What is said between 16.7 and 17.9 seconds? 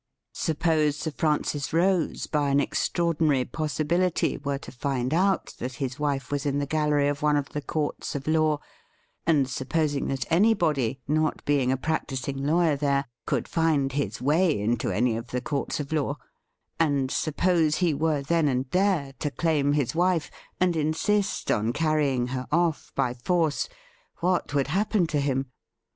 and suppose